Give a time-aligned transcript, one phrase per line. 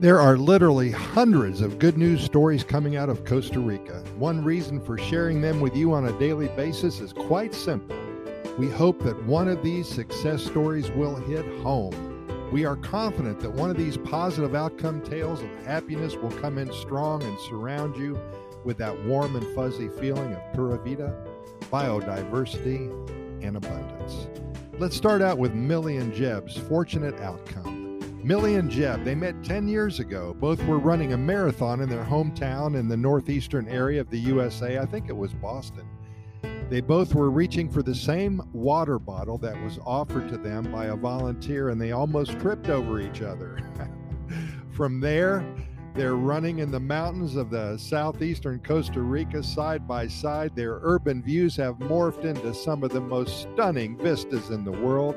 [0.00, 4.02] There are literally hundreds of good news stories coming out of Costa Rica.
[4.16, 7.98] One reason for sharing them with you on a daily basis is quite simple.
[8.56, 12.26] We hope that one of these success stories will hit home.
[12.50, 16.72] We are confident that one of these positive outcome tales of happiness will come in
[16.72, 18.18] strong and surround you
[18.64, 21.14] with that warm and fuzzy feeling of pura vida,
[21.70, 22.88] biodiversity,
[23.44, 24.28] and abundance.
[24.78, 27.79] Let's start out with Millie and Jeb's fortunate outcome.
[28.22, 30.36] Millie and Jeb, they met 10 years ago.
[30.38, 34.78] Both were running a marathon in their hometown in the northeastern area of the USA.
[34.78, 35.88] I think it was Boston.
[36.68, 40.86] They both were reaching for the same water bottle that was offered to them by
[40.86, 43.58] a volunteer, and they almost tripped over each other.
[44.70, 45.42] From there,
[45.94, 50.54] they're running in the mountains of the southeastern Costa Rica side by side.
[50.54, 55.16] Their urban views have morphed into some of the most stunning vistas in the world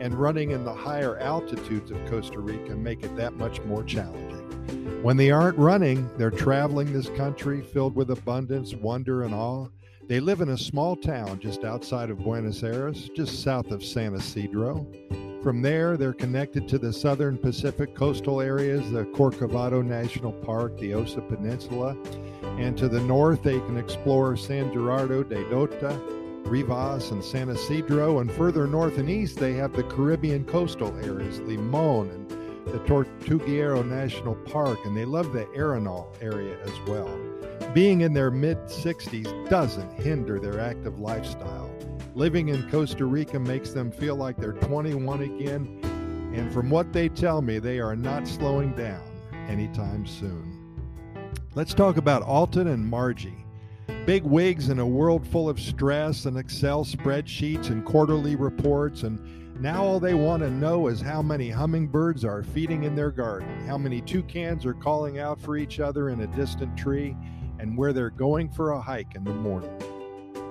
[0.00, 5.02] and running in the higher altitudes of Costa Rica make it that much more challenging.
[5.02, 9.68] When they aren't running, they're traveling this country filled with abundance, wonder, and awe.
[10.08, 14.14] They live in a small town just outside of Buenos Aires, just south of San
[14.14, 14.86] Isidro.
[15.42, 20.94] From there, they're connected to the southern Pacific coastal areas, the Corcovado National Park, the
[20.94, 21.96] Osa Peninsula,
[22.58, 25.96] and to the north, they can explore San Gerardo de Dota,
[26.48, 31.40] Rivas and San Isidro, and further north and east, they have the Caribbean coastal areas,
[31.40, 32.30] Limon and
[32.66, 37.08] the Tortuguero National Park, and they love the Arenal area as well.
[37.72, 41.70] Being in their mid 60s doesn't hinder their active lifestyle.
[42.14, 45.80] Living in Costa Rica makes them feel like they're 21 again,
[46.34, 49.02] and from what they tell me, they are not slowing down
[49.48, 50.58] anytime soon.
[51.54, 53.44] Let's talk about Alton and Margie.
[54.06, 59.02] Big wigs in a world full of stress and Excel spreadsheets and quarterly reports.
[59.02, 59.20] And
[59.60, 63.66] now all they want to know is how many hummingbirds are feeding in their garden,
[63.66, 67.16] how many toucans are calling out for each other in a distant tree,
[67.58, 69.76] and where they're going for a hike in the morning.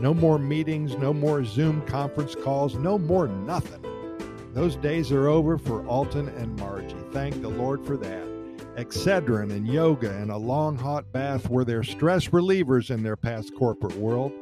[0.00, 3.84] No more meetings, no more Zoom conference calls, no more nothing.
[4.52, 6.96] Those days are over for Alton and Margie.
[7.12, 8.33] Thank the Lord for that.
[8.76, 13.54] Excedrin and yoga and a long hot bath were their stress relievers in their past
[13.54, 14.32] corporate world.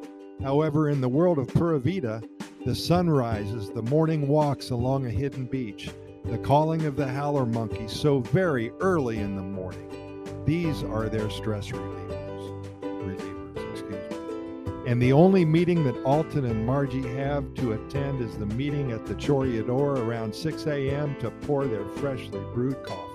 [0.43, 2.23] However, in the world of Pura Vida,
[2.65, 5.91] the sun rises, the morning walks along a hidden beach,
[6.25, 10.25] the calling of the howler monkey so very early in the morning.
[10.47, 12.73] These are their stress relievers.
[12.81, 14.91] Relievers, excuse me.
[14.91, 19.05] And the only meeting that Alton and Margie have to attend is the meeting at
[19.05, 21.17] the Chorreador around 6 a.m.
[21.21, 23.12] to pour their freshly brewed coffee.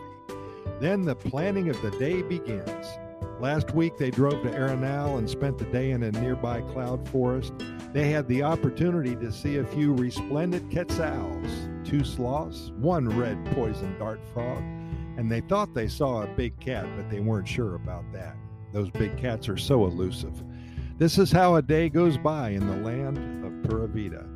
[0.80, 2.86] Then the planning of the day begins.
[3.40, 7.54] Last week, they drove to Arenal and spent the day in a nearby cloud forest.
[7.94, 13.98] They had the opportunity to see a few resplendent quetzals, two sloths, one red poison
[13.98, 14.60] dart frog,
[15.18, 18.36] and they thought they saw a big cat, but they weren't sure about that.
[18.74, 20.44] Those big cats are so elusive.
[20.98, 24.28] This is how a day goes by in the land of Pura Vida.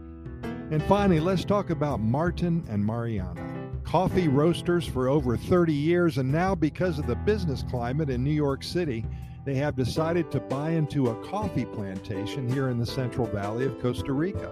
[0.71, 3.61] And finally, let's talk about Martin and Mariana
[3.91, 8.31] coffee roasters for over 30 years, and now, because of the business climate in New
[8.31, 9.05] York City,
[9.43, 13.81] they have decided to buy into a coffee plantation here in the Central Valley of
[13.81, 14.49] Costa Rica.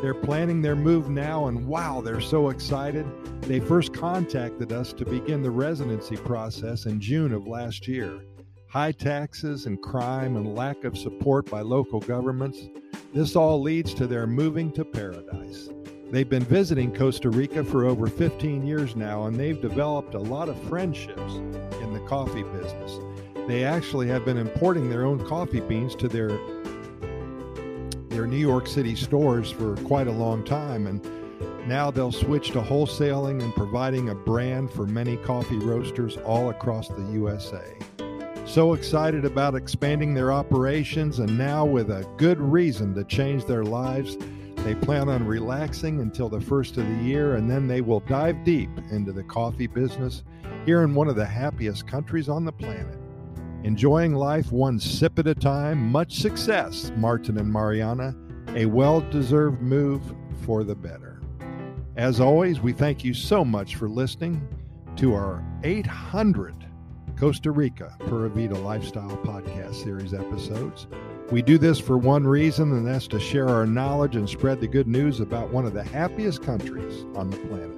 [0.00, 3.04] They're planning their move now, and wow, they're so excited.
[3.42, 8.20] They first contacted us to begin the residency process in June of last year.
[8.70, 12.68] High taxes and crime and lack of support by local governments,
[13.14, 15.70] this all leads to their moving to paradise.
[16.10, 20.50] They've been visiting Costa Rica for over 15 years now, and they've developed a lot
[20.50, 21.36] of friendships
[21.80, 22.98] in the coffee business.
[23.46, 26.38] They actually have been importing their own coffee beans to their
[28.10, 31.02] their New York City stores for quite a long time, and
[31.66, 36.88] now they'll switch to wholesaling and providing a brand for many coffee roasters all across
[36.88, 37.78] the USA.
[38.48, 43.62] So excited about expanding their operations, and now with a good reason to change their
[43.62, 44.16] lives
[44.64, 48.44] they plan on relaxing until the first of the year, and then they will dive
[48.44, 50.24] deep into the coffee business
[50.66, 52.98] here in one of the happiest countries on the planet.
[53.64, 58.16] Enjoying life one sip at a time, much success, Martin and Mariana.
[58.56, 60.02] A well deserved move
[60.42, 61.20] for the better.
[61.96, 64.46] As always, we thank you so much for listening
[64.96, 66.67] to our 800
[67.18, 70.86] Costa Rica Pura Vida Lifestyle Podcast Series episodes.
[71.32, 74.68] We do this for one reason, and that's to share our knowledge and spread the
[74.68, 77.76] good news about one of the happiest countries on the planet.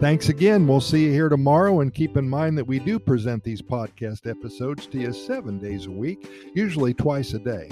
[0.00, 0.68] Thanks again.
[0.68, 1.80] We'll see you here tomorrow.
[1.80, 5.86] And keep in mind that we do present these podcast episodes to you seven days
[5.86, 7.68] a week, usually twice a day.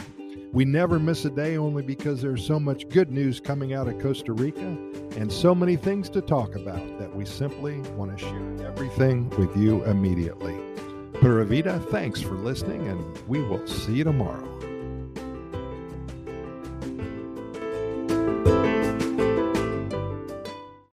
[0.53, 4.01] We never miss a day only because there's so much good news coming out of
[4.01, 4.77] Costa Rica
[5.17, 9.57] and so many things to talk about that we simply want to share everything with
[9.57, 10.66] you immediately.
[11.27, 14.56] Pura Vida, thanks for listening, and we will see you tomorrow.